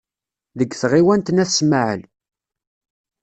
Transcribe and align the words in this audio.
Deg 0.59 0.71
tɣiwant 0.81 1.31
n 1.35 1.41
At 1.43 1.51
Smaɛel. 1.57 2.01